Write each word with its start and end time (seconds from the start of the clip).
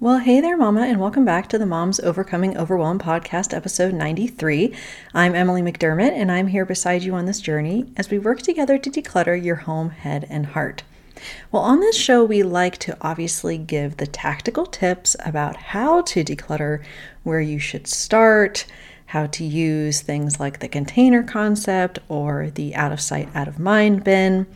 Well, 0.00 0.18
hey 0.18 0.40
there, 0.40 0.56
Mama, 0.56 0.82
and 0.82 1.00
welcome 1.00 1.24
back 1.24 1.48
to 1.48 1.58
the 1.58 1.66
Moms 1.66 1.98
Overcoming 1.98 2.56
Overwhelm 2.56 3.00
podcast, 3.00 3.52
episode 3.52 3.92
93. 3.94 4.72
I'm 5.12 5.34
Emily 5.34 5.60
McDermott, 5.60 6.12
and 6.12 6.30
I'm 6.30 6.46
here 6.46 6.64
beside 6.64 7.02
you 7.02 7.16
on 7.16 7.26
this 7.26 7.40
journey 7.40 7.92
as 7.96 8.08
we 8.08 8.20
work 8.20 8.40
together 8.40 8.78
to 8.78 8.90
declutter 8.90 9.34
your 9.44 9.56
home, 9.56 9.90
head, 9.90 10.24
and 10.30 10.46
heart. 10.46 10.84
Well, 11.50 11.64
on 11.64 11.80
this 11.80 11.96
show, 11.96 12.24
we 12.24 12.44
like 12.44 12.78
to 12.78 12.96
obviously 13.00 13.58
give 13.58 13.96
the 13.96 14.06
tactical 14.06 14.66
tips 14.66 15.16
about 15.26 15.56
how 15.56 16.02
to 16.02 16.22
declutter, 16.22 16.84
where 17.24 17.40
you 17.40 17.58
should 17.58 17.88
start, 17.88 18.66
how 19.06 19.26
to 19.26 19.42
use 19.42 20.00
things 20.00 20.38
like 20.38 20.60
the 20.60 20.68
container 20.68 21.24
concept 21.24 21.98
or 22.08 22.50
the 22.50 22.72
out 22.76 22.92
of 22.92 23.00
sight, 23.00 23.30
out 23.34 23.48
of 23.48 23.58
mind 23.58 24.04
bin. 24.04 24.46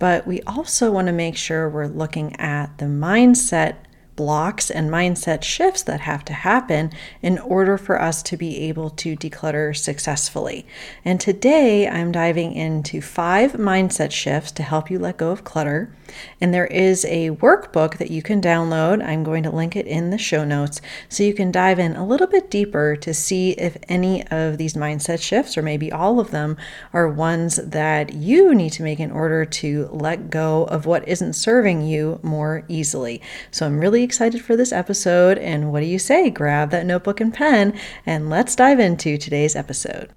But 0.00 0.26
we 0.26 0.42
also 0.48 0.90
want 0.90 1.06
to 1.06 1.12
make 1.12 1.36
sure 1.36 1.68
we're 1.68 1.86
looking 1.86 2.34
at 2.40 2.78
the 2.78 2.86
mindset 2.86 3.76
blocks 4.20 4.70
and 4.70 4.90
mindset 4.90 5.42
shifts 5.42 5.82
that 5.82 6.02
have 6.02 6.22
to 6.22 6.34
happen 6.34 6.92
in 7.22 7.38
order 7.38 7.78
for 7.78 7.98
us 7.98 8.22
to 8.22 8.36
be 8.36 8.58
able 8.68 8.90
to 8.90 9.16
declutter 9.16 9.74
successfully. 9.74 10.66
And 11.06 11.18
today 11.18 11.88
I'm 11.88 12.12
diving 12.12 12.52
into 12.52 13.00
five 13.00 13.52
mindset 13.52 14.12
shifts 14.12 14.52
to 14.52 14.62
help 14.62 14.90
you 14.90 14.98
let 14.98 15.16
go 15.16 15.30
of 15.30 15.42
clutter. 15.42 15.96
And 16.38 16.52
there 16.52 16.66
is 16.66 17.06
a 17.06 17.30
workbook 17.30 17.96
that 17.96 18.10
you 18.10 18.20
can 18.20 18.42
download. 18.42 19.02
I'm 19.02 19.24
going 19.24 19.42
to 19.44 19.50
link 19.50 19.74
it 19.74 19.86
in 19.86 20.10
the 20.10 20.18
show 20.18 20.44
notes 20.44 20.82
so 21.08 21.22
you 21.22 21.32
can 21.32 21.50
dive 21.50 21.78
in 21.78 21.96
a 21.96 22.04
little 22.04 22.26
bit 22.26 22.50
deeper 22.50 22.96
to 22.96 23.14
see 23.14 23.52
if 23.52 23.78
any 23.88 24.26
of 24.26 24.58
these 24.58 24.74
mindset 24.74 25.22
shifts, 25.22 25.56
or 25.56 25.62
maybe 25.62 25.90
all 25.90 26.20
of 26.20 26.30
them, 26.30 26.58
are 26.92 27.08
ones 27.08 27.56
that 27.56 28.12
you 28.12 28.54
need 28.54 28.72
to 28.74 28.82
make 28.82 29.00
in 29.00 29.12
order 29.12 29.46
to 29.46 29.88
let 29.92 30.28
go 30.28 30.64
of 30.64 30.84
what 30.84 31.08
isn't 31.08 31.32
serving 31.32 31.86
you 31.86 32.20
more 32.22 32.64
easily. 32.68 33.22
So 33.50 33.64
I'm 33.64 33.78
really 33.78 34.02
excited 34.10 34.42
for 34.42 34.56
this 34.56 34.72
episode. 34.72 35.38
And 35.38 35.70
what 35.70 35.78
do 35.78 35.86
you 35.86 36.00
say? 36.00 36.30
Grab 36.30 36.70
that 36.70 36.84
notebook 36.84 37.20
and 37.20 37.32
pen 37.32 37.78
and 38.04 38.28
let's 38.28 38.56
dive 38.56 38.80
into 38.80 39.16
today's 39.16 39.54
episode. 39.54 40.10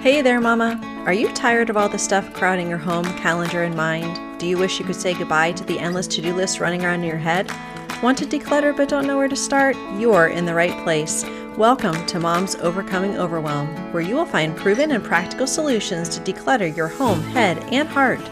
Hey 0.00 0.20
there, 0.20 0.40
Mama. 0.40 0.80
Are 1.06 1.12
you 1.12 1.32
tired 1.32 1.70
of 1.70 1.76
all 1.76 1.88
the 1.88 1.96
stuff 1.96 2.34
crowding 2.34 2.68
your 2.68 2.78
home, 2.78 3.04
calendar, 3.18 3.62
and 3.62 3.76
mind? 3.76 4.40
Do 4.40 4.48
you 4.48 4.58
wish 4.58 4.80
you 4.80 4.84
could 4.84 4.96
say 4.96 5.14
goodbye 5.14 5.52
to 5.52 5.62
the 5.62 5.78
endless 5.78 6.08
to 6.08 6.20
do 6.20 6.34
list 6.34 6.58
running 6.58 6.84
around 6.84 7.04
in 7.04 7.08
your 7.08 7.18
head? 7.18 7.52
Want 8.02 8.18
to 8.18 8.26
declutter 8.26 8.76
but 8.76 8.88
don't 8.88 9.06
know 9.06 9.16
where 9.16 9.28
to 9.28 9.36
start? 9.36 9.76
You're 9.96 10.26
in 10.26 10.44
the 10.44 10.54
right 10.54 10.76
place. 10.82 11.24
Welcome 11.56 12.04
to 12.06 12.18
Mom's 12.18 12.56
Overcoming 12.56 13.16
Overwhelm, 13.16 13.68
where 13.92 14.02
you 14.02 14.16
will 14.16 14.26
find 14.26 14.56
proven 14.56 14.90
and 14.90 15.04
practical 15.04 15.46
solutions 15.46 16.08
to 16.08 16.20
declutter 16.20 16.76
your 16.76 16.88
home, 16.88 17.20
head, 17.20 17.58
and 17.72 17.88
heart. 17.88 18.26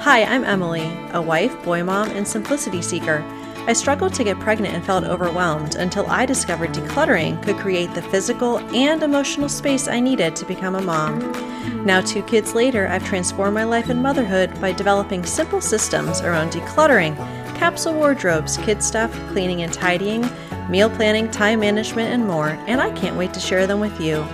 Hi, 0.00 0.24
I'm 0.24 0.44
Emily, 0.44 0.92
a 1.12 1.22
wife, 1.22 1.64
boy 1.64 1.82
mom, 1.82 2.10
and 2.10 2.28
simplicity 2.28 2.82
seeker. 2.82 3.24
I 3.66 3.72
struggled 3.72 4.14
to 4.14 4.24
get 4.24 4.38
pregnant 4.40 4.74
and 4.74 4.84
felt 4.84 5.04
overwhelmed 5.04 5.74
until 5.74 6.06
I 6.06 6.24
discovered 6.26 6.72
decluttering 6.72 7.42
could 7.42 7.56
create 7.56 7.92
the 7.94 8.02
physical 8.02 8.58
and 8.74 9.02
emotional 9.02 9.48
space 9.48 9.88
I 9.88 10.00
needed 10.00 10.36
to 10.36 10.46
become 10.46 10.74
a 10.74 10.80
mom. 10.80 11.18
Now, 11.84 12.00
two 12.00 12.22
kids 12.22 12.54
later, 12.54 12.88
I've 12.88 13.04
transformed 13.04 13.54
my 13.54 13.64
life 13.64 13.88
and 13.88 14.02
motherhood 14.02 14.58
by 14.60 14.72
developing 14.72 15.24
simple 15.24 15.60
systems 15.60 16.20
around 16.20 16.52
decluttering, 16.52 17.16
capsule 17.56 17.94
wardrobes, 17.94 18.56
kid 18.58 18.82
stuff, 18.82 19.12
cleaning 19.28 19.62
and 19.62 19.72
tidying, 19.72 20.28
meal 20.70 20.88
planning, 20.90 21.30
time 21.30 21.60
management, 21.60 22.12
and 22.12 22.26
more, 22.26 22.50
and 22.66 22.80
I 22.80 22.90
can't 22.92 23.16
wait 23.16 23.34
to 23.34 23.40
share 23.40 23.66
them 23.66 23.80
with 23.80 24.00
you. 24.00 24.24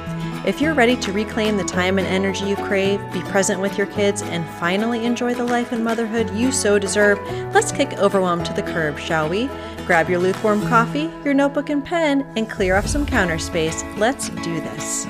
If 0.44 0.60
you're 0.60 0.74
ready 0.74 0.94
to 0.96 1.10
reclaim 1.10 1.56
the 1.56 1.64
time 1.64 1.98
and 1.98 2.06
energy 2.06 2.44
you 2.44 2.56
crave, 2.56 3.00
be 3.14 3.22
present 3.22 3.62
with 3.62 3.78
your 3.78 3.86
kids, 3.86 4.20
and 4.20 4.46
finally 4.60 5.06
enjoy 5.06 5.32
the 5.32 5.42
life 5.42 5.72
and 5.72 5.82
motherhood 5.82 6.28
you 6.34 6.52
so 6.52 6.78
deserve, 6.78 7.18
let's 7.54 7.72
kick 7.72 7.94
overwhelm 7.94 8.44
to 8.44 8.52
the 8.52 8.62
curb, 8.62 8.98
shall 8.98 9.26
we? 9.26 9.48
Grab 9.86 10.10
your 10.10 10.18
lukewarm 10.18 10.60
coffee, 10.68 11.10
your 11.24 11.32
notebook 11.32 11.70
and 11.70 11.82
pen, 11.82 12.30
and 12.36 12.50
clear 12.50 12.76
off 12.76 12.86
some 12.86 13.06
counter 13.06 13.38
space. 13.38 13.82
Let's 13.96 14.28
do 14.28 14.60
this. 14.60 15.06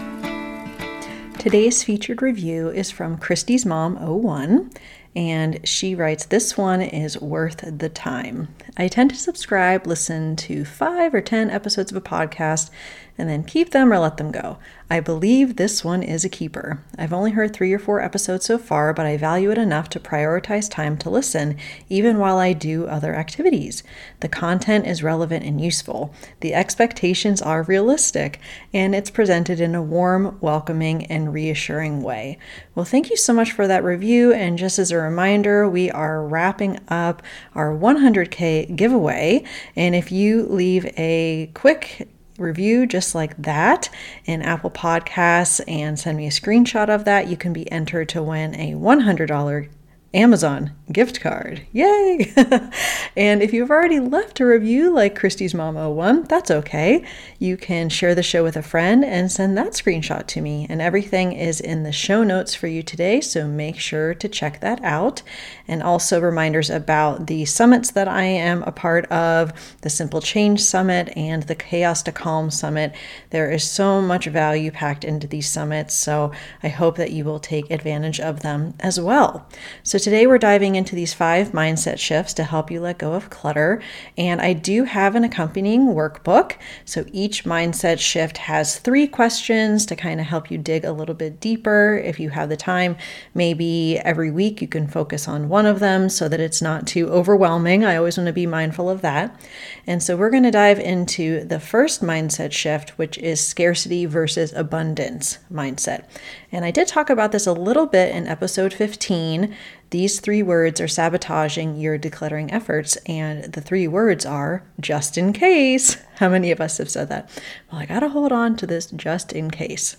Today's 1.36 1.82
featured 1.82 2.22
review 2.22 2.68
is 2.68 2.92
from 2.92 3.18
Christy's 3.18 3.66
Mom 3.66 3.96
01 3.96 4.70
and 5.16 5.66
she 5.66 5.94
writes, 5.94 6.24
This 6.24 6.56
one 6.56 6.82
is 6.82 7.20
worth 7.20 7.78
the 7.78 7.88
time. 7.88 8.48
I 8.76 8.88
tend 8.88 9.10
to 9.10 9.16
subscribe, 9.16 9.86
listen 9.86 10.34
to 10.36 10.64
five 10.64 11.14
or 11.14 11.20
10 11.20 11.50
episodes 11.50 11.92
of 11.92 11.96
a 11.96 12.00
podcast, 12.00 12.70
and 13.16 13.28
then 13.28 13.44
keep 13.44 13.70
them 13.70 13.92
or 13.92 13.98
let 13.98 14.16
them 14.16 14.32
go. 14.32 14.58
I 14.90 15.00
believe 15.00 15.56
this 15.56 15.84
one 15.84 16.02
is 16.02 16.24
a 16.24 16.28
keeper. 16.28 16.82
I've 16.98 17.12
only 17.12 17.30
heard 17.30 17.52
three 17.54 17.72
or 17.72 17.78
four 17.78 18.00
episodes 18.00 18.44
so 18.44 18.58
far, 18.58 18.92
but 18.92 19.06
I 19.06 19.16
value 19.16 19.50
it 19.50 19.58
enough 19.58 19.88
to 19.90 20.00
prioritize 20.00 20.68
time 20.68 20.98
to 20.98 21.10
listen, 21.10 21.56
even 21.88 22.18
while 22.18 22.38
I 22.38 22.52
do 22.52 22.86
other 22.86 23.14
activities. 23.14 23.82
The 24.20 24.28
content 24.28 24.86
is 24.86 25.02
relevant 25.02 25.44
and 25.44 25.60
useful. 25.60 26.12
The 26.40 26.54
expectations 26.54 27.40
are 27.40 27.62
realistic, 27.62 28.40
and 28.72 28.94
it's 28.94 29.10
presented 29.10 29.60
in 29.60 29.74
a 29.74 29.82
warm, 29.82 30.36
welcoming, 30.40 31.06
and 31.06 31.32
reassuring 31.32 32.02
way. 32.02 32.38
Well, 32.74 32.84
thank 32.84 33.10
you 33.10 33.16
so 33.16 33.32
much 33.32 33.52
for 33.52 33.66
that 33.68 33.84
review. 33.84 34.32
And 34.32 34.58
just 34.58 34.78
as 34.78 34.90
a 34.90 34.98
reminder, 35.04 35.68
we 35.68 35.90
are 35.90 36.26
wrapping 36.26 36.80
up 36.88 37.22
our 37.54 37.70
100K 37.70 38.74
giveaway. 38.74 39.44
And 39.76 39.94
if 39.94 40.10
you 40.10 40.46
leave 40.46 40.86
a 40.98 41.50
quick 41.54 42.08
review 42.38 42.86
just 42.86 43.14
like 43.14 43.36
that 43.40 43.88
in 44.24 44.42
Apple 44.42 44.70
Podcasts 44.70 45.60
and 45.68 45.98
send 45.98 46.16
me 46.16 46.26
a 46.26 46.30
screenshot 46.30 46.88
of 46.88 47.04
that, 47.04 47.28
you 47.28 47.36
can 47.36 47.52
be 47.52 47.70
entered 47.70 48.08
to 48.10 48.22
win 48.22 48.54
a 48.54 48.72
$100 48.72 49.68
Amazon 50.14 50.70
gift 50.92 51.20
card. 51.20 51.62
Yay! 51.72 52.32
and 53.16 53.42
if 53.42 53.52
you've 53.52 53.70
already 53.70 53.98
left 53.98 54.38
a 54.38 54.46
review 54.46 54.94
like 54.94 55.18
Christy's 55.18 55.54
Mom 55.54 55.74
01, 55.74 56.24
that's 56.24 56.50
okay. 56.50 57.04
You 57.38 57.56
can 57.56 57.88
share 57.88 58.14
the 58.14 58.22
show 58.22 58.44
with 58.44 58.56
a 58.56 58.62
friend 58.62 59.04
and 59.04 59.32
send 59.32 59.56
that 59.58 59.72
screenshot 59.72 60.26
to 60.28 60.40
me. 60.40 60.66
And 60.68 60.80
everything 60.80 61.32
is 61.32 61.60
in 61.60 61.82
the 61.82 61.90
show 61.90 62.22
notes 62.22 62.54
for 62.54 62.66
you 62.68 62.82
today, 62.82 63.20
so 63.20 63.48
make 63.48 63.78
sure 63.80 64.14
to 64.14 64.28
check 64.28 64.60
that 64.60 64.82
out. 64.84 65.22
And 65.66 65.82
also 65.82 66.20
reminders 66.20 66.70
about 66.70 67.26
the 67.26 67.44
summits 67.46 67.90
that 67.92 68.06
I 68.06 68.24
am 68.24 68.62
a 68.62 68.72
part 68.72 69.06
of 69.06 69.52
the 69.80 69.90
Simple 69.90 70.20
Change 70.20 70.60
Summit 70.60 71.12
and 71.16 71.44
the 71.44 71.54
Chaos 71.54 72.02
to 72.04 72.12
Calm 72.12 72.50
Summit. 72.50 72.94
There 73.30 73.50
is 73.50 73.64
so 73.64 74.00
much 74.00 74.26
value 74.26 74.70
packed 74.70 75.04
into 75.04 75.26
these 75.26 75.48
summits, 75.48 75.94
so 75.94 76.30
I 76.62 76.68
hope 76.68 76.96
that 76.96 77.12
you 77.12 77.24
will 77.24 77.40
take 77.40 77.70
advantage 77.70 78.20
of 78.20 78.40
them 78.40 78.74
as 78.80 79.00
well. 79.00 79.48
So 79.82 79.98
today 80.04 80.26
we're 80.26 80.36
diving 80.36 80.74
into 80.74 80.94
these 80.94 81.14
five 81.14 81.52
mindset 81.52 81.98
shifts 81.98 82.34
to 82.34 82.44
help 82.44 82.70
you 82.70 82.78
let 82.78 82.98
go 82.98 83.14
of 83.14 83.30
clutter. 83.30 83.80
And 84.18 84.38
I 84.38 84.52
do 84.52 84.84
have 84.84 85.14
an 85.14 85.24
accompanying 85.24 85.86
workbook. 85.86 86.56
So 86.84 87.06
each 87.10 87.44
mindset 87.44 87.98
shift 87.98 88.36
has 88.36 88.78
three 88.78 89.06
questions 89.06 89.86
to 89.86 89.96
kind 89.96 90.20
of 90.20 90.26
help 90.26 90.50
you 90.50 90.58
dig 90.58 90.84
a 90.84 90.92
little 90.92 91.14
bit 91.14 91.40
deeper. 91.40 91.96
If 91.96 92.20
you 92.20 92.28
have 92.28 92.50
the 92.50 92.56
time, 92.56 92.98
maybe 93.32 93.98
every 94.00 94.30
week 94.30 94.60
you 94.60 94.68
can 94.68 94.88
focus 94.88 95.26
on 95.26 95.48
one 95.48 95.64
of 95.64 95.80
them 95.80 96.10
so 96.10 96.28
that 96.28 96.38
it's 96.38 96.60
not 96.60 96.86
too 96.86 97.08
overwhelming. 97.08 97.82
I 97.82 97.96
always 97.96 98.18
want 98.18 98.26
to 98.26 98.34
be 98.34 98.46
mindful 98.46 98.90
of 98.90 99.00
that. 99.00 99.40
And 99.86 100.02
so 100.02 100.18
we're 100.18 100.28
going 100.28 100.42
to 100.42 100.50
dive 100.50 100.80
into 100.80 101.44
the 101.44 101.60
first 101.60 102.02
mindset 102.02 102.52
shift, 102.52 102.90
which 102.98 103.16
is 103.16 103.40
scarcity 103.40 104.04
versus 104.04 104.52
abundance 104.52 105.38
mindset. 105.50 106.04
And 106.52 106.62
I 106.62 106.70
did 106.70 106.88
talk 106.88 107.08
about 107.08 107.32
this 107.32 107.46
a 107.46 107.54
little 107.54 107.86
bit 107.86 108.14
in 108.14 108.26
episode 108.26 108.74
15. 108.74 109.56
These 109.94 110.18
three 110.18 110.42
words 110.42 110.80
are 110.80 110.88
sabotaging 110.88 111.76
your 111.76 111.96
decluttering 112.00 112.52
efforts, 112.52 112.96
and 113.06 113.44
the 113.44 113.60
three 113.60 113.86
words 113.86 114.26
are 114.26 114.64
just 114.80 115.16
in 115.16 115.32
case. 115.32 115.98
How 116.16 116.28
many 116.28 116.50
of 116.50 116.60
us 116.60 116.78
have 116.78 116.90
said 116.90 117.08
that? 117.10 117.30
Well, 117.70 117.80
I 117.80 117.86
got 117.86 118.00
to 118.00 118.08
hold 118.08 118.32
on 118.32 118.56
to 118.56 118.66
this 118.66 118.86
just 118.86 119.32
in 119.32 119.52
case. 119.52 119.96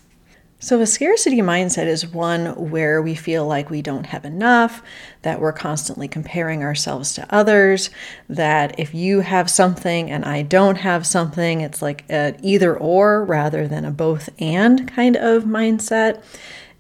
So, 0.60 0.82
a 0.82 0.86
scarcity 0.86 1.38
mindset 1.38 1.88
is 1.88 2.06
one 2.06 2.70
where 2.72 3.02
we 3.02 3.16
feel 3.16 3.48
like 3.48 3.70
we 3.70 3.82
don't 3.82 4.08
have 4.08 4.26
enough, 4.26 4.84
that 5.22 5.40
we're 5.40 5.54
constantly 5.54 6.10
comparing 6.10 6.62
ourselves 6.62 7.14
to 7.14 7.34
others, 7.34 7.90
that 8.28 8.78
if 8.78 8.94
you 8.94 9.22
have 9.22 9.50
something 9.50 10.12
and 10.12 10.26
I 10.26 10.42
don't 10.42 10.80
have 10.80 11.08
something, 11.08 11.62
it's 11.62 11.82
like 11.82 12.04
an 12.10 12.36
either 12.44 12.76
or 12.76 13.24
rather 13.24 13.66
than 13.66 13.86
a 13.86 13.92
both 13.92 14.28
and 14.40 14.92
kind 14.94 15.16
of 15.16 15.46
mindset. 15.46 16.22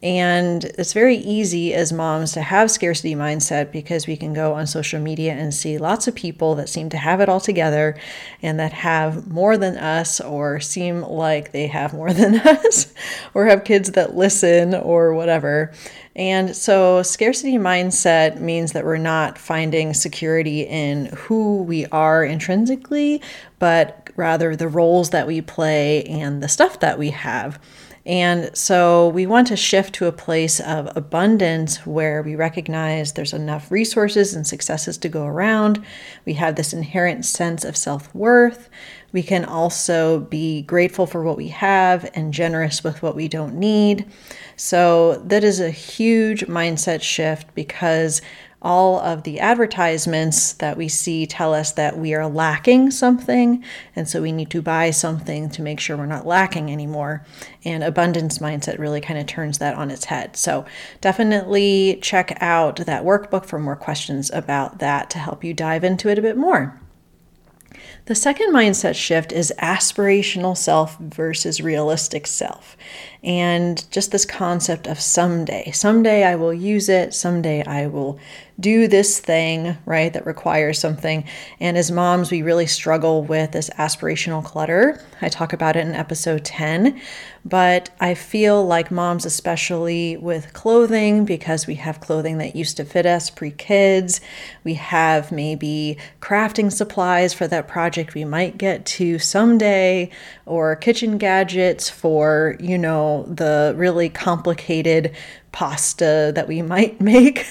And 0.05 0.65
it's 0.65 0.93
very 0.93 1.15
easy 1.15 1.73
as 1.73 1.91
moms 1.91 2.33
to 2.33 2.41
have 2.43 2.69
scarcity 2.69 3.15
mindset 3.15 3.71
because 3.71 4.05
we 4.05 4.15
can 4.15 4.33
go 4.33 4.53
on 4.53 4.67
social 4.67 5.01
media 5.01 5.33
and 5.33 5.51
see 5.51 5.79
lots 5.79 6.07
of 6.07 6.13
people 6.13 6.53
that 6.55 6.69
seem 6.69 6.89
to 6.89 6.97
have 6.97 7.21
it 7.21 7.27
all 7.27 7.39
together 7.39 7.97
and 8.43 8.59
that 8.59 8.71
have 8.71 9.25
more 9.25 9.57
than 9.57 9.77
us 9.77 10.21
or 10.21 10.59
seem 10.59 11.01
like 11.01 11.53
they 11.53 11.65
have 11.65 11.91
more 11.91 12.13
than 12.13 12.35
us 12.47 12.93
or 13.33 13.47
have 13.47 13.63
kids 13.63 13.93
that 13.93 14.15
listen 14.15 14.75
or 14.75 15.15
whatever. 15.15 15.73
And 16.15 16.55
so, 16.55 17.01
scarcity 17.01 17.57
mindset 17.57 18.39
means 18.39 18.73
that 18.73 18.85
we're 18.85 18.97
not 18.97 19.39
finding 19.39 19.95
security 19.95 20.61
in 20.61 21.07
who 21.15 21.63
we 21.63 21.87
are 21.87 22.23
intrinsically, 22.23 23.23
but 23.57 24.11
rather 24.15 24.55
the 24.55 24.67
roles 24.67 25.09
that 25.09 25.25
we 25.25 25.41
play 25.41 26.03
and 26.03 26.43
the 26.43 26.47
stuff 26.47 26.79
that 26.81 26.99
we 26.99 27.09
have. 27.09 27.59
And 28.05 28.55
so 28.55 29.07
we 29.09 29.25
want 29.25 29.47
to 29.47 29.55
shift 29.55 29.95
to 29.95 30.05
a 30.05 30.11
place 30.11 30.59
of 30.59 30.95
abundance 30.95 31.85
where 31.87 32.21
we 32.21 32.35
recognize 32.35 33.13
there's 33.13 33.33
enough 33.33 33.71
resources 33.71 34.35
and 34.35 34.45
successes 34.45 34.97
to 34.99 35.09
go 35.09 35.25
around. 35.25 35.83
We 36.23 36.33
have 36.33 36.55
this 36.55 36.71
inherent 36.71 37.25
sense 37.25 37.65
of 37.65 37.75
self 37.75 38.13
worth. 38.13 38.69
We 39.11 39.23
can 39.23 39.43
also 39.43 40.19
be 40.19 40.61
grateful 40.63 41.07
for 41.07 41.23
what 41.23 41.37
we 41.37 41.47
have 41.47 42.09
and 42.13 42.33
generous 42.33 42.83
with 42.83 43.01
what 43.01 43.15
we 43.15 43.27
don't 43.27 43.55
need. 43.55 44.05
So, 44.55 45.15
that 45.25 45.43
is 45.43 45.59
a 45.59 45.71
huge 45.71 46.45
mindset 46.47 47.01
shift 47.01 47.55
because 47.55 48.21
all 48.65 48.99
of 48.99 49.21
the 49.23 49.39
advertisements 49.39 50.53
that 50.53 50.75
we 50.75 50.87
see 50.87 51.27
tell 51.27 51.53
us 51.53 51.71
that 51.73 51.99
we 51.99 52.15
are 52.15 52.27
lacking 52.27 52.89
something. 52.89 53.63
And 53.95 54.09
so 54.09 54.23
we 54.23 54.31
need 54.31 54.49
to 54.49 54.61
buy 54.61 54.89
something 54.89 55.49
to 55.51 55.61
make 55.61 55.79
sure 55.79 55.95
we're 55.95 56.07
not 56.07 56.25
lacking 56.25 56.71
anymore. 56.71 57.23
And 57.63 57.83
abundance 57.83 58.39
mindset 58.39 58.79
really 58.79 59.01
kind 59.01 59.19
of 59.19 59.27
turns 59.27 59.59
that 59.59 59.75
on 59.75 59.91
its 59.91 60.05
head. 60.05 60.35
So 60.35 60.65
definitely 60.99 61.99
check 62.01 62.35
out 62.41 62.77
that 62.77 63.03
workbook 63.03 63.45
for 63.45 63.59
more 63.59 63.75
questions 63.75 64.31
about 64.31 64.79
that 64.79 65.11
to 65.11 65.19
help 65.19 65.43
you 65.43 65.53
dive 65.53 65.83
into 65.83 66.09
it 66.09 66.17
a 66.17 66.23
bit 66.23 66.35
more. 66.35 66.81
The 68.05 68.15
second 68.15 68.53
mindset 68.53 68.93
shift 68.95 69.31
is 69.31 69.51
aspirational 69.59 70.55
self 70.55 70.97
versus 70.99 71.59
realistic 71.59 72.27
self. 72.27 72.77
And 73.23 73.83
just 73.91 74.11
this 74.11 74.25
concept 74.25 74.85
of 74.85 74.99
someday. 74.99 75.71
Someday 75.71 76.23
I 76.23 76.35
will 76.35 76.53
use 76.53 76.87
it. 76.87 77.15
Someday 77.15 77.65
I 77.65 77.87
will 77.87 78.19
do 78.59 78.87
this 78.87 79.19
thing, 79.19 79.77
right, 79.85 80.13
that 80.13 80.25
requires 80.25 80.79
something. 80.79 81.25
And 81.59 81.77
as 81.77 81.91
moms, 81.91 82.31
we 82.31 82.41
really 82.41 82.67
struggle 82.67 83.23
with 83.23 83.51
this 83.51 83.69
aspirational 83.71 84.43
clutter. 84.43 85.01
I 85.21 85.29
talk 85.29 85.53
about 85.53 85.75
it 85.75 85.85
in 85.85 85.93
episode 85.93 86.45
10. 86.45 86.99
But 87.47 87.91
I 87.99 88.15
feel 88.15 88.65
like 88.65 88.89
moms, 88.89 89.23
especially 89.23 90.17
with 90.17 90.51
clothing, 90.53 91.25
because 91.25 91.67
we 91.67 91.75
have 91.75 91.99
clothing 91.99 92.39
that 92.39 92.55
used 92.55 92.77
to 92.77 92.85
fit 92.85 93.05
us 93.05 93.29
pre 93.29 93.51
kids, 93.51 94.19
we 94.63 94.73
have 94.73 95.31
maybe 95.31 95.97
crafting 96.21 96.71
supplies 96.71 97.35
for 97.35 97.47
that 97.47 97.67
project 97.67 98.15
we 98.15 98.25
might 98.25 98.57
get 98.57 98.83
to 98.85 99.19
someday, 99.19 100.09
or 100.47 100.75
kitchen 100.75 101.19
gadgets 101.19 101.87
for, 101.87 102.55
you 102.59 102.79
know, 102.79 103.25
the 103.27 103.75
really 103.77 104.09
complicated 104.09 105.13
pasta 105.55 106.33
that 106.35 106.49
we 106.49 106.61
might 106.61 106.99
make, 107.13 107.47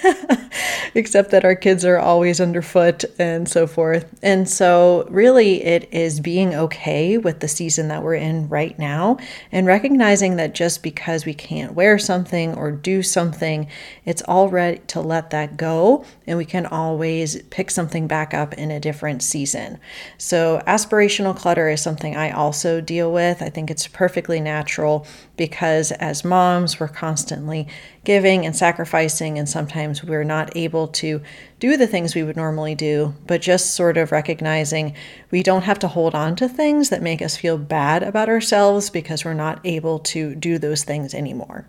except 0.94 1.30
that 1.30 1.42
our 1.42 1.54
kids 1.54 1.86
are 1.86 1.98
always 1.98 2.38
underfoot 2.38 3.02
and 3.18 3.48
so 3.48 3.66
forth. 3.66 4.04
And 4.22 4.46
so, 4.46 5.06
really, 5.08 5.64
it 5.64 5.88
is 5.90 6.20
being 6.20 6.54
okay 6.54 7.16
with 7.16 7.40
the 7.40 7.48
season 7.48 7.88
that 7.88 8.02
we're 8.02 8.16
in 8.16 8.46
right 8.50 8.78
now 8.78 9.16
and 9.50 9.66
recognizing 9.66 10.36
that 10.36 10.54
just 10.54 10.82
because 10.82 11.24
we 11.24 11.32
can't 11.32 11.72
wear 11.72 11.98
something 11.98 12.54
or 12.54 12.70
do 12.70 13.02
something, 13.02 13.68
it's 14.04 14.22
all 14.28 14.50
right 14.50 14.86
to 14.88 15.00
let 15.00 15.30
that 15.30 15.56
go. 15.56 16.04
And 16.26 16.36
we 16.36 16.44
can 16.44 16.66
always 16.66 17.40
pick 17.44 17.70
something 17.70 18.06
back 18.06 18.34
up 18.34 18.52
in 18.54 18.70
a 18.70 18.78
different 18.78 19.22
season. 19.22 19.78
So, 20.18 20.62
aspirational 20.66 21.34
clutter 21.34 21.70
is 21.70 21.80
something 21.80 22.16
I 22.16 22.32
also 22.32 22.82
deal 22.82 23.10
with. 23.10 23.40
I 23.40 23.48
think 23.48 23.70
it's 23.70 23.86
perfectly 23.86 24.40
natural 24.40 25.06
because 25.38 25.90
as 25.92 26.22
moms, 26.22 26.78
we're 26.78 26.88
constantly 26.88 27.66
giving 28.04 28.46
and 28.46 28.54
sacrificing, 28.54 29.38
and 29.38 29.48
sometimes 29.48 30.04
we're 30.04 30.24
not 30.24 30.56
able 30.56 30.88
to 30.88 31.20
do 31.58 31.76
the 31.76 31.86
things 31.86 32.14
we 32.14 32.22
would 32.22 32.36
normally 32.36 32.74
do, 32.74 33.14
but 33.26 33.40
just 33.40 33.74
sort 33.74 33.96
of 33.96 34.12
recognizing 34.12 34.94
we 35.30 35.42
don't 35.42 35.62
have 35.62 35.78
to 35.80 35.88
hold 35.88 36.14
on 36.14 36.36
to 36.36 36.48
things 36.48 36.90
that 36.90 37.02
make 37.02 37.22
us 37.22 37.36
feel 37.36 37.58
bad 37.58 38.02
about 38.02 38.28
ourselves 38.28 38.90
because 38.90 39.24
we're 39.24 39.34
not 39.34 39.60
able 39.64 39.98
to 39.98 40.34
do 40.34 40.58
those 40.58 40.84
things 40.84 41.14
anymore. 41.14 41.66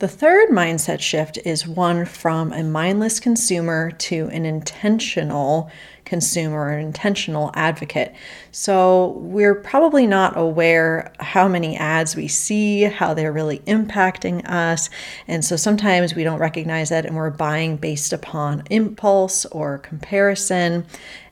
The 0.00 0.08
third 0.08 0.48
mindset 0.48 1.00
shift 1.00 1.38
is 1.44 1.66
one 1.66 2.06
from 2.06 2.54
a 2.54 2.62
mindless 2.62 3.20
consumer 3.20 3.90
to 3.90 4.30
an 4.32 4.46
intentional 4.46 5.70
consumer, 6.10 6.70
an 6.70 6.84
intentional 6.84 7.52
advocate. 7.54 8.12
So 8.50 9.12
we're 9.18 9.54
probably 9.54 10.08
not 10.08 10.36
aware 10.36 11.12
how 11.20 11.46
many 11.46 11.76
ads 11.76 12.16
we 12.16 12.26
see, 12.26 12.82
how 12.82 13.14
they're 13.14 13.32
really 13.32 13.60
impacting 13.60 14.44
us. 14.44 14.90
And 15.28 15.44
so 15.44 15.54
sometimes 15.54 16.16
we 16.16 16.24
don't 16.24 16.40
recognize 16.40 16.88
that 16.88 17.06
and 17.06 17.14
we're 17.14 17.30
buying 17.30 17.76
based 17.76 18.12
upon 18.12 18.64
impulse 18.70 19.46
or 19.46 19.78
comparison. 19.78 20.84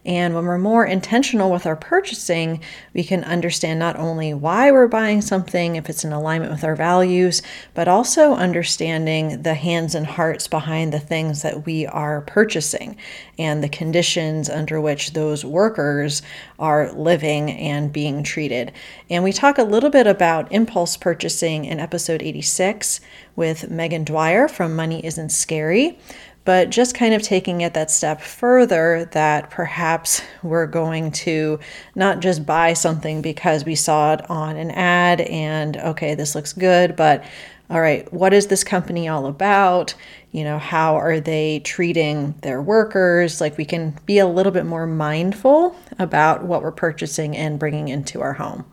And 0.08 0.34
when 0.34 0.46
we're 0.46 0.56
more 0.56 0.86
intentional 0.86 1.50
with 1.50 1.66
our 1.66 1.76
purchasing, 1.76 2.62
we 2.94 3.04
can 3.04 3.24
understand 3.24 3.78
not 3.78 3.96
only 3.96 4.32
why 4.32 4.70
we're 4.70 4.88
buying 4.88 5.20
something, 5.20 5.76
if 5.76 5.90
it's 5.90 6.02
in 6.02 6.12
alignment 6.12 6.50
with 6.50 6.64
our 6.64 6.76
values, 6.76 7.42
but 7.74 7.88
also 7.88 8.32
understanding 8.32 9.42
the 9.42 9.52
hands 9.52 9.94
and 9.94 10.06
hearts 10.06 10.48
behind 10.48 10.94
the 10.94 11.00
things 11.00 11.42
that 11.42 11.66
we 11.66 11.84
are 11.86 12.22
purchasing 12.22 12.96
and 13.38 13.62
the 13.62 13.68
conditions 13.68 14.48
under 14.68 14.82
which 14.82 15.14
those 15.14 15.46
workers 15.46 16.20
are 16.58 16.92
living 16.92 17.50
and 17.52 17.90
being 17.90 18.22
treated. 18.22 18.70
And 19.08 19.24
we 19.24 19.32
talk 19.32 19.56
a 19.56 19.62
little 19.62 19.88
bit 19.88 20.06
about 20.06 20.52
impulse 20.52 20.94
purchasing 20.98 21.64
in 21.64 21.80
episode 21.80 22.22
86 22.22 23.00
with 23.34 23.70
Meghan 23.70 24.04
Dwyer 24.04 24.46
from 24.46 24.76
Money 24.76 25.04
Isn't 25.04 25.30
Scary 25.30 25.98
but 26.44 26.70
just 26.70 26.94
kind 26.94 27.12
of 27.12 27.20
taking 27.20 27.60
it 27.60 27.74
that 27.74 27.90
step 27.90 28.22
further 28.22 29.06
that 29.12 29.50
perhaps 29.50 30.22
we're 30.42 30.66
going 30.66 31.10
to 31.10 31.60
not 31.94 32.20
just 32.20 32.46
buy 32.46 32.72
something 32.72 33.20
because 33.20 33.66
we 33.66 33.74
saw 33.74 34.14
it 34.14 34.30
on 34.30 34.56
an 34.56 34.70
ad 34.70 35.20
and 35.20 35.76
okay, 35.76 36.14
this 36.14 36.34
looks 36.34 36.54
good, 36.54 36.96
but 36.96 37.22
all 37.70 37.80
right, 37.80 38.10
what 38.12 38.32
is 38.32 38.46
this 38.46 38.64
company 38.64 39.08
all 39.08 39.26
about? 39.26 39.94
You 40.32 40.44
know, 40.44 40.58
how 40.58 40.96
are 40.96 41.20
they 41.20 41.60
treating 41.60 42.32
their 42.42 42.62
workers? 42.62 43.40
Like 43.40 43.58
we 43.58 43.66
can 43.66 43.98
be 44.06 44.18
a 44.18 44.26
little 44.26 44.52
bit 44.52 44.64
more 44.64 44.86
mindful 44.86 45.76
about 45.98 46.44
what 46.44 46.62
we're 46.62 46.72
purchasing 46.72 47.36
and 47.36 47.58
bringing 47.58 47.88
into 47.88 48.22
our 48.22 48.34
home. 48.34 48.64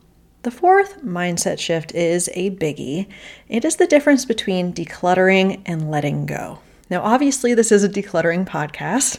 The 0.43 0.51
fourth 0.51 1.03
mindset 1.03 1.59
shift 1.59 1.93
is 1.93 2.29
a 2.35 2.51
biggie. 2.51 3.07
It 3.49 3.65
is 3.65 3.77
the 3.77 3.87
difference 3.87 4.25
between 4.25 4.73
decluttering 4.73 5.61
and 5.65 5.89
letting 5.89 6.25
go. 6.25 6.59
Now, 6.87 7.01
obviously, 7.01 7.55
this 7.55 7.71
is 7.71 7.83
a 7.83 7.89
decluttering 7.89 8.47
podcast. 8.47 9.17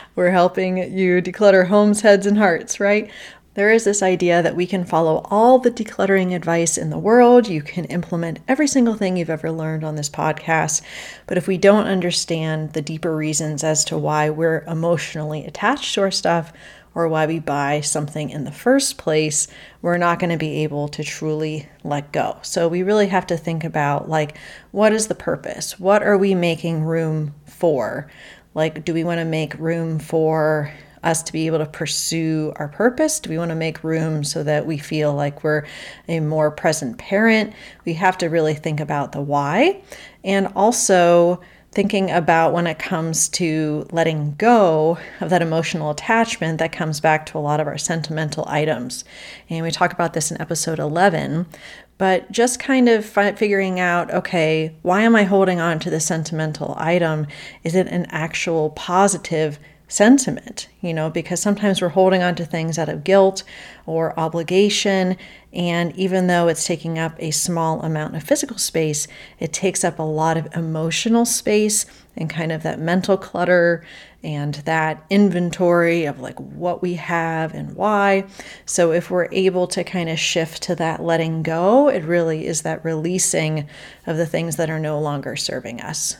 We're 0.16 0.32
helping 0.32 0.78
you 0.78 1.22
declutter 1.22 1.68
homes, 1.68 2.00
heads, 2.00 2.26
and 2.26 2.36
hearts, 2.36 2.80
right? 2.80 3.08
There 3.56 3.72
is 3.72 3.84
this 3.84 4.02
idea 4.02 4.42
that 4.42 4.54
we 4.54 4.66
can 4.66 4.84
follow 4.84 5.26
all 5.30 5.58
the 5.58 5.70
decluttering 5.70 6.34
advice 6.34 6.76
in 6.76 6.90
the 6.90 6.98
world. 6.98 7.48
You 7.48 7.62
can 7.62 7.86
implement 7.86 8.40
every 8.46 8.66
single 8.66 8.92
thing 8.92 9.16
you've 9.16 9.30
ever 9.30 9.50
learned 9.50 9.82
on 9.82 9.94
this 9.94 10.10
podcast. 10.10 10.82
But 11.26 11.38
if 11.38 11.48
we 11.48 11.56
don't 11.56 11.86
understand 11.86 12.74
the 12.74 12.82
deeper 12.82 13.16
reasons 13.16 13.64
as 13.64 13.82
to 13.86 13.96
why 13.96 14.28
we're 14.28 14.62
emotionally 14.64 15.46
attached 15.46 15.94
to 15.94 16.02
our 16.02 16.10
stuff, 16.10 16.52
or 16.94 17.08
why 17.08 17.24
we 17.24 17.38
buy 17.38 17.80
something 17.80 18.28
in 18.28 18.44
the 18.44 18.52
first 18.52 18.98
place, 18.98 19.48
we're 19.80 19.96
not 19.96 20.18
going 20.18 20.30
to 20.30 20.36
be 20.36 20.62
able 20.62 20.88
to 20.88 21.02
truly 21.02 21.66
let 21.82 22.12
go. 22.12 22.36
So 22.42 22.68
we 22.68 22.82
really 22.82 23.06
have 23.08 23.26
to 23.28 23.38
think 23.38 23.64
about 23.64 24.06
like, 24.06 24.36
what 24.70 24.92
is 24.92 25.06
the 25.06 25.14
purpose? 25.14 25.80
What 25.80 26.02
are 26.02 26.18
we 26.18 26.34
making 26.34 26.84
room 26.84 27.34
for? 27.46 28.10
Like, 28.52 28.84
do 28.84 28.92
we 28.92 29.04
want 29.04 29.18
to 29.18 29.24
make 29.24 29.54
room 29.54 29.98
for 29.98 30.74
us 31.06 31.22
to 31.22 31.32
be 31.32 31.46
able 31.46 31.58
to 31.58 31.66
pursue 31.66 32.52
our 32.56 32.68
purpose? 32.68 33.20
Do 33.20 33.30
we 33.30 33.38
want 33.38 33.50
to 33.50 33.56
make 33.56 33.84
room 33.84 34.24
so 34.24 34.42
that 34.42 34.66
we 34.66 34.78
feel 34.78 35.14
like 35.14 35.44
we're 35.44 35.64
a 36.08 36.20
more 36.20 36.50
present 36.50 36.98
parent? 36.98 37.54
We 37.84 37.94
have 37.94 38.18
to 38.18 38.26
really 38.26 38.54
think 38.54 38.80
about 38.80 39.12
the 39.12 39.20
why. 39.20 39.80
And 40.24 40.48
also, 40.56 41.40
thinking 41.76 42.10
about 42.10 42.54
when 42.54 42.66
it 42.66 42.78
comes 42.78 43.28
to 43.28 43.86
letting 43.92 44.34
go 44.36 44.96
of 45.20 45.28
that 45.28 45.42
emotional 45.42 45.90
attachment 45.90 46.58
that 46.58 46.72
comes 46.72 47.00
back 47.00 47.26
to 47.26 47.36
a 47.36 47.38
lot 47.38 47.60
of 47.60 47.66
our 47.66 47.76
sentimental 47.76 48.46
items. 48.48 49.04
And 49.50 49.62
we 49.62 49.70
talk 49.70 49.92
about 49.92 50.14
this 50.14 50.30
in 50.30 50.40
episode 50.40 50.78
11, 50.78 51.44
but 51.98 52.32
just 52.32 52.58
kind 52.58 52.88
of 52.88 53.04
figuring 53.04 53.78
out 53.78 54.10
okay, 54.10 54.74
why 54.80 55.02
am 55.02 55.14
I 55.14 55.24
holding 55.24 55.60
on 55.60 55.78
to 55.80 55.90
this 55.90 56.06
sentimental 56.06 56.74
item? 56.78 57.26
Is 57.62 57.74
it 57.74 57.88
an 57.88 58.06
actual 58.08 58.70
positive 58.70 59.58
sentiment, 59.88 60.68
you 60.80 60.92
know, 60.92 61.08
because 61.08 61.40
sometimes 61.40 61.80
we're 61.80 61.88
holding 61.88 62.22
on 62.22 62.34
to 62.34 62.44
things 62.44 62.78
out 62.78 62.88
of 62.88 63.04
guilt 63.04 63.44
or 63.86 64.18
obligation. 64.18 65.16
And 65.52 65.94
even 65.96 66.26
though 66.26 66.48
it's 66.48 66.66
taking 66.66 66.98
up 66.98 67.14
a 67.18 67.30
small 67.30 67.80
amount 67.82 68.16
of 68.16 68.22
physical 68.22 68.58
space, 68.58 69.06
it 69.38 69.52
takes 69.52 69.84
up 69.84 69.98
a 69.98 70.02
lot 70.02 70.36
of 70.36 70.48
emotional 70.56 71.24
space 71.24 71.86
and 72.16 72.28
kind 72.28 72.50
of 72.50 72.62
that 72.64 72.80
mental 72.80 73.16
clutter 73.16 73.84
and 74.24 74.54
that 74.64 75.04
inventory 75.08 76.04
of 76.04 76.18
like 76.18 76.38
what 76.40 76.82
we 76.82 76.94
have 76.94 77.54
and 77.54 77.76
why. 77.76 78.24
So, 78.64 78.90
if 78.90 79.08
we're 79.10 79.28
able 79.30 79.68
to 79.68 79.84
kind 79.84 80.08
of 80.08 80.18
shift 80.18 80.64
to 80.64 80.74
that 80.76 81.02
letting 81.02 81.42
go, 81.42 81.88
it 81.88 82.02
really 82.02 82.46
is 82.46 82.62
that 82.62 82.84
releasing 82.84 83.68
of 84.06 84.16
the 84.16 84.26
things 84.26 84.56
that 84.56 84.70
are 84.70 84.80
no 84.80 84.98
longer 84.98 85.36
serving 85.36 85.80
us. 85.80 86.16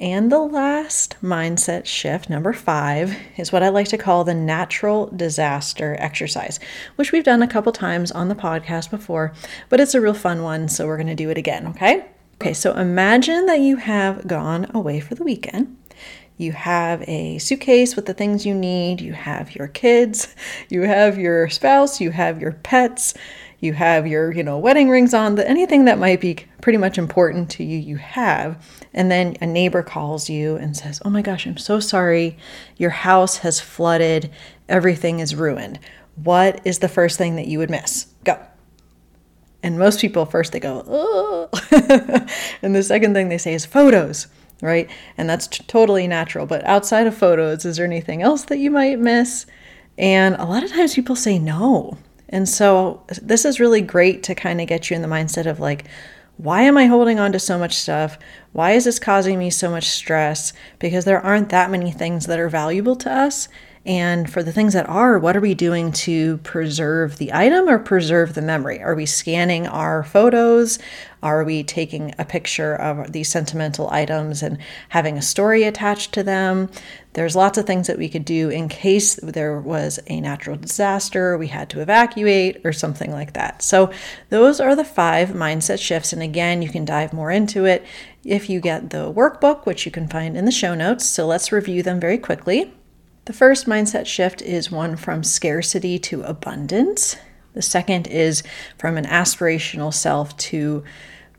And 0.00 0.30
the 0.30 0.38
last 0.38 1.16
mindset 1.20 1.84
shift, 1.84 2.30
number 2.30 2.52
five, 2.52 3.16
is 3.36 3.50
what 3.50 3.64
I 3.64 3.70
like 3.70 3.88
to 3.88 3.98
call 3.98 4.22
the 4.22 4.34
natural 4.34 5.06
disaster 5.06 5.96
exercise, 5.98 6.60
which 6.94 7.10
we've 7.10 7.24
done 7.24 7.42
a 7.42 7.48
couple 7.48 7.72
times 7.72 8.12
on 8.12 8.28
the 8.28 8.36
podcast 8.36 8.90
before, 8.90 9.32
but 9.68 9.80
it's 9.80 9.96
a 9.96 10.00
real 10.00 10.14
fun 10.14 10.44
one, 10.44 10.68
so 10.68 10.86
we're 10.86 10.98
going 10.98 11.08
to 11.08 11.16
do 11.16 11.30
it 11.30 11.38
again, 11.38 11.66
okay? 11.66 12.06
Okay, 12.40 12.54
so 12.54 12.74
imagine 12.74 13.46
that 13.46 13.58
you 13.58 13.74
have 13.76 14.28
gone 14.28 14.70
away 14.72 15.00
for 15.00 15.16
the 15.16 15.24
weekend. 15.24 15.76
You 16.36 16.52
have 16.52 17.02
a 17.08 17.38
suitcase 17.38 17.96
with 17.96 18.06
the 18.06 18.14
things 18.14 18.46
you 18.46 18.54
need, 18.54 19.00
you 19.00 19.14
have 19.14 19.56
your 19.56 19.66
kids, 19.66 20.32
you 20.68 20.82
have 20.82 21.18
your 21.18 21.48
spouse, 21.48 22.00
you 22.00 22.12
have 22.12 22.40
your 22.40 22.52
pets, 22.52 23.14
you 23.58 23.72
have 23.72 24.06
your, 24.06 24.30
you 24.30 24.44
know, 24.44 24.58
wedding 24.58 24.88
rings 24.88 25.12
on, 25.12 25.36
anything 25.40 25.86
that 25.86 25.98
might 25.98 26.20
be 26.20 26.36
pretty 26.60 26.78
much 26.78 26.98
important 26.98 27.50
to 27.50 27.64
you, 27.64 27.78
you 27.78 27.96
have. 27.96 28.64
And 28.94 29.10
then 29.10 29.36
a 29.40 29.46
neighbor 29.46 29.82
calls 29.82 30.28
you 30.28 30.56
and 30.56 30.76
says, 30.76 31.00
Oh 31.04 31.10
my 31.10 31.22
gosh, 31.22 31.46
I'm 31.46 31.56
so 31.56 31.80
sorry. 31.80 32.36
Your 32.76 32.90
house 32.90 33.38
has 33.38 33.60
flooded. 33.60 34.30
Everything 34.68 35.20
is 35.20 35.34
ruined. 35.34 35.78
What 36.22 36.60
is 36.64 36.80
the 36.80 36.88
first 36.88 37.18
thing 37.18 37.36
that 37.36 37.46
you 37.46 37.58
would 37.58 37.70
miss? 37.70 38.06
Go. 38.24 38.38
And 39.62 39.78
most 39.78 40.00
people 40.00 40.24
first 40.24 40.52
they 40.52 40.60
go, 40.60 40.84
oh. 40.86 41.48
and 42.62 42.74
the 42.74 42.82
second 42.82 43.14
thing 43.14 43.28
they 43.28 43.38
say 43.38 43.54
is 43.54 43.66
photos, 43.66 44.28
right? 44.62 44.88
And 45.16 45.28
that's 45.28 45.46
t- 45.48 45.64
totally 45.66 46.06
natural. 46.06 46.46
But 46.46 46.64
outside 46.64 47.06
of 47.06 47.16
photos, 47.16 47.64
is 47.64 47.76
there 47.76 47.86
anything 47.86 48.22
else 48.22 48.44
that 48.44 48.58
you 48.58 48.70
might 48.70 48.98
miss? 48.98 49.46
And 49.96 50.36
a 50.36 50.44
lot 50.44 50.62
of 50.62 50.70
times 50.70 50.94
people 50.94 51.16
say 51.16 51.38
no. 51.38 51.98
And 52.28 52.48
so 52.48 53.02
this 53.20 53.44
is 53.44 53.58
really 53.58 53.80
great 53.80 54.22
to 54.24 54.34
kind 54.34 54.60
of 54.60 54.68
get 54.68 54.90
you 54.90 54.96
in 54.96 55.02
the 55.02 55.08
mindset 55.08 55.46
of 55.46 55.58
like, 55.60 55.86
why 56.38 56.62
am 56.62 56.78
I 56.78 56.86
holding 56.86 57.18
on 57.18 57.32
to 57.32 57.38
so 57.40 57.58
much 57.58 57.74
stuff? 57.74 58.16
Why 58.52 58.72
is 58.72 58.84
this 58.84 59.00
causing 59.00 59.40
me 59.40 59.50
so 59.50 59.70
much 59.70 59.88
stress? 59.88 60.52
Because 60.78 61.04
there 61.04 61.20
aren't 61.20 61.48
that 61.48 61.70
many 61.70 61.90
things 61.90 62.26
that 62.26 62.38
are 62.38 62.48
valuable 62.48 62.94
to 62.96 63.12
us. 63.12 63.48
And 63.88 64.30
for 64.30 64.42
the 64.42 64.52
things 64.52 64.74
that 64.74 64.86
are, 64.86 65.18
what 65.18 65.34
are 65.34 65.40
we 65.40 65.54
doing 65.54 65.92
to 65.92 66.36
preserve 66.38 67.16
the 67.16 67.32
item 67.32 67.70
or 67.70 67.78
preserve 67.78 68.34
the 68.34 68.42
memory? 68.42 68.82
Are 68.82 68.94
we 68.94 69.06
scanning 69.06 69.66
our 69.66 70.04
photos? 70.04 70.78
Are 71.22 71.42
we 71.42 71.64
taking 71.64 72.14
a 72.18 72.26
picture 72.26 72.74
of 72.74 73.12
these 73.12 73.30
sentimental 73.30 73.88
items 73.88 74.42
and 74.42 74.58
having 74.90 75.16
a 75.16 75.22
story 75.22 75.62
attached 75.62 76.12
to 76.12 76.22
them? 76.22 76.68
There's 77.14 77.34
lots 77.34 77.56
of 77.56 77.64
things 77.64 77.86
that 77.86 77.96
we 77.96 78.10
could 78.10 78.26
do 78.26 78.50
in 78.50 78.68
case 78.68 79.14
there 79.22 79.58
was 79.58 79.98
a 80.06 80.20
natural 80.20 80.58
disaster, 80.58 81.38
we 81.38 81.46
had 81.46 81.70
to 81.70 81.80
evacuate, 81.80 82.60
or 82.66 82.74
something 82.74 83.10
like 83.10 83.32
that. 83.32 83.62
So, 83.62 83.90
those 84.28 84.60
are 84.60 84.76
the 84.76 84.84
five 84.84 85.30
mindset 85.30 85.80
shifts. 85.80 86.12
And 86.12 86.22
again, 86.22 86.60
you 86.60 86.68
can 86.68 86.84
dive 86.84 87.14
more 87.14 87.30
into 87.30 87.64
it 87.64 87.86
if 88.22 88.50
you 88.50 88.60
get 88.60 88.90
the 88.90 89.10
workbook, 89.10 89.64
which 89.64 89.86
you 89.86 89.90
can 89.90 90.08
find 90.08 90.36
in 90.36 90.44
the 90.44 90.52
show 90.52 90.74
notes. 90.74 91.06
So, 91.06 91.26
let's 91.26 91.50
review 91.50 91.82
them 91.82 91.98
very 91.98 92.18
quickly. 92.18 92.74
The 93.28 93.34
first 93.34 93.66
mindset 93.66 94.06
shift 94.06 94.40
is 94.40 94.70
one 94.70 94.96
from 94.96 95.22
scarcity 95.22 95.98
to 95.98 96.22
abundance. 96.22 97.16
The 97.52 97.60
second 97.60 98.06
is 98.06 98.42
from 98.78 98.96
an 98.96 99.04
aspirational 99.04 99.92
self 99.92 100.34
to 100.38 100.82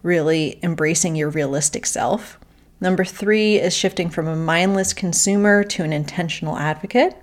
really 0.04 0.60
embracing 0.62 1.16
your 1.16 1.32
realistic 1.32 1.88
self. 1.88 2.38
Number 2.80 3.04
three 3.04 3.56
is 3.56 3.76
shifting 3.76 4.12
from 4.12 4.28
a 4.28 4.36
mindless 4.36 4.94
consumer 4.94 5.64
to 5.64 5.84
an 5.84 5.92
intentional 5.92 6.60
advocate. 6.60 7.18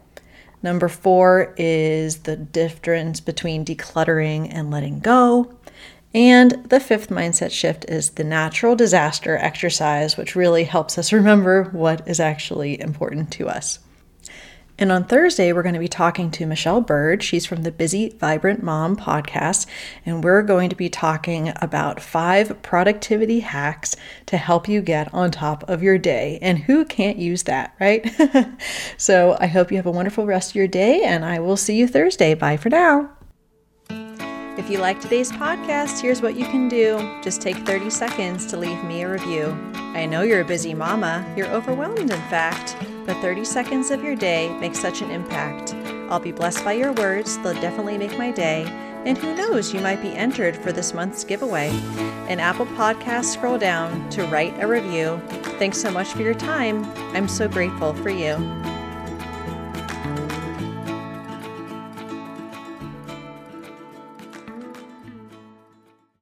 Number 0.64 0.88
four 0.88 1.54
is 1.56 2.22
the 2.24 2.34
difference 2.34 3.20
between 3.20 3.64
decluttering 3.64 4.48
and 4.50 4.72
letting 4.72 4.98
go. 4.98 5.54
And 6.12 6.50
the 6.70 6.80
fifth 6.80 7.08
mindset 7.08 7.52
shift 7.52 7.84
is 7.84 8.10
the 8.10 8.24
natural 8.24 8.74
disaster 8.74 9.36
exercise, 9.36 10.16
which 10.16 10.34
really 10.34 10.64
helps 10.64 10.98
us 10.98 11.12
remember 11.12 11.70
what 11.70 12.08
is 12.08 12.18
actually 12.18 12.80
important 12.80 13.30
to 13.34 13.46
us. 13.46 13.78
And 14.78 14.92
on 14.92 15.04
Thursday, 15.04 15.52
we're 15.52 15.62
going 15.62 15.74
to 15.74 15.80
be 15.80 15.88
talking 15.88 16.30
to 16.32 16.46
Michelle 16.46 16.82
Bird. 16.82 17.22
She's 17.22 17.46
from 17.46 17.62
the 17.62 17.72
Busy 17.72 18.10
Vibrant 18.10 18.62
Mom 18.62 18.94
podcast. 18.94 19.66
And 20.04 20.22
we're 20.22 20.42
going 20.42 20.68
to 20.68 20.76
be 20.76 20.90
talking 20.90 21.52
about 21.62 22.00
five 22.00 22.60
productivity 22.62 23.40
hacks 23.40 23.96
to 24.26 24.36
help 24.36 24.68
you 24.68 24.82
get 24.82 25.12
on 25.14 25.30
top 25.30 25.66
of 25.68 25.82
your 25.82 25.96
day. 25.96 26.38
And 26.42 26.58
who 26.58 26.84
can't 26.84 27.16
use 27.16 27.44
that, 27.44 27.74
right? 27.80 28.06
so 28.98 29.38
I 29.40 29.46
hope 29.46 29.70
you 29.70 29.78
have 29.78 29.86
a 29.86 29.90
wonderful 29.90 30.26
rest 30.26 30.50
of 30.50 30.56
your 30.56 30.68
day, 30.68 31.02
and 31.04 31.24
I 31.24 31.38
will 31.38 31.56
see 31.56 31.76
you 31.76 31.88
Thursday. 31.88 32.34
Bye 32.34 32.58
for 32.58 32.68
now. 32.68 33.10
If 34.58 34.70
you 34.70 34.78
like 34.78 35.00
today's 35.00 35.30
podcast, 35.30 36.00
here's 36.00 36.22
what 36.22 36.34
you 36.34 36.46
can 36.46 36.68
do. 36.68 36.98
Just 37.22 37.42
take 37.42 37.56
30 37.58 37.90
seconds 37.90 38.46
to 38.46 38.56
leave 38.56 38.82
me 38.84 39.02
a 39.02 39.10
review. 39.10 39.48
I 39.74 40.06
know 40.06 40.22
you're 40.22 40.40
a 40.40 40.46
busy 40.46 40.74
mama, 40.74 41.26
you're 41.36 41.48
overwhelmed, 41.48 41.98
in 41.98 42.08
fact, 42.08 42.74
but 43.06 43.16
30 43.22 43.44
seconds 43.44 43.90
of 43.90 44.02
your 44.02 44.16
day 44.16 44.48
make 44.58 44.74
such 44.74 45.00
an 45.00 45.10
impact. 45.10 45.74
I'll 46.10 46.20
be 46.20 46.32
blessed 46.32 46.64
by 46.64 46.72
your 46.72 46.92
words, 46.92 47.38
they'll 47.38 47.54
definitely 47.54 47.98
make 47.98 48.18
my 48.18 48.32
day. 48.32 48.64
And 49.04 49.16
who 49.16 49.36
knows, 49.36 49.72
you 49.72 49.80
might 49.80 50.02
be 50.02 50.14
entered 50.16 50.56
for 50.56 50.72
this 50.72 50.92
month's 50.92 51.22
giveaway. 51.22 51.68
In 52.28 52.40
Apple 52.40 52.66
Podcasts, 52.66 53.26
scroll 53.26 53.56
down 53.56 54.10
to 54.10 54.24
write 54.24 54.60
a 54.60 54.66
review. 54.66 55.20
Thanks 55.58 55.80
so 55.80 55.92
much 55.92 56.08
for 56.08 56.22
your 56.22 56.34
time. 56.34 56.84
I'm 57.14 57.28
so 57.28 57.48
grateful 57.48 57.94
for 57.94 58.10
you. 58.10 58.34